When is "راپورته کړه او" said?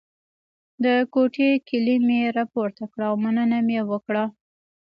2.37-3.15